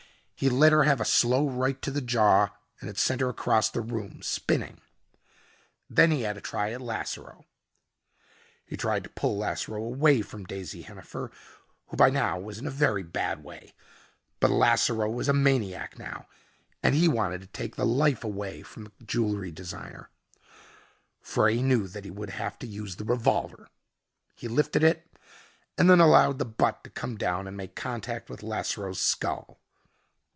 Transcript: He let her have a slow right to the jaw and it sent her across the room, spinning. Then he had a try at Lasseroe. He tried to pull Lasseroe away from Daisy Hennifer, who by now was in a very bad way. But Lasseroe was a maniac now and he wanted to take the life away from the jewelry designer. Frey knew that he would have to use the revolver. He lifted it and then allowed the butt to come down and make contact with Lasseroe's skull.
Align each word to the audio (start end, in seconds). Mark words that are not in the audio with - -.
He 0.41 0.49
let 0.49 0.71
her 0.71 0.85
have 0.85 0.99
a 0.99 1.05
slow 1.05 1.47
right 1.47 1.79
to 1.83 1.91
the 1.91 2.01
jaw 2.01 2.47
and 2.79 2.89
it 2.89 2.97
sent 2.97 3.21
her 3.21 3.29
across 3.29 3.69
the 3.69 3.79
room, 3.79 4.23
spinning. 4.23 4.81
Then 5.87 6.09
he 6.09 6.21
had 6.23 6.35
a 6.35 6.41
try 6.41 6.71
at 6.71 6.81
Lasseroe. 6.81 7.45
He 8.65 8.75
tried 8.75 9.03
to 9.03 9.09
pull 9.11 9.37
Lasseroe 9.37 9.85
away 9.85 10.23
from 10.23 10.45
Daisy 10.45 10.81
Hennifer, 10.81 11.29
who 11.89 11.95
by 11.95 12.09
now 12.09 12.39
was 12.39 12.57
in 12.57 12.65
a 12.65 12.71
very 12.71 13.03
bad 13.03 13.43
way. 13.43 13.75
But 14.39 14.49
Lasseroe 14.49 15.11
was 15.11 15.29
a 15.29 15.33
maniac 15.33 15.99
now 15.99 16.27
and 16.81 16.95
he 16.95 17.07
wanted 17.07 17.41
to 17.41 17.47
take 17.47 17.75
the 17.75 17.85
life 17.85 18.23
away 18.23 18.63
from 18.63 18.85
the 18.85 19.05
jewelry 19.05 19.51
designer. 19.51 20.09
Frey 21.21 21.61
knew 21.61 21.87
that 21.87 22.03
he 22.03 22.09
would 22.09 22.31
have 22.31 22.57
to 22.57 22.65
use 22.65 22.95
the 22.95 23.05
revolver. 23.05 23.69
He 24.33 24.47
lifted 24.47 24.83
it 24.83 25.07
and 25.77 25.87
then 25.87 25.99
allowed 25.99 26.39
the 26.39 26.45
butt 26.45 26.83
to 26.83 26.89
come 26.89 27.15
down 27.15 27.45
and 27.47 27.55
make 27.55 27.75
contact 27.75 28.27
with 28.27 28.41
Lasseroe's 28.41 28.99
skull. 28.99 29.59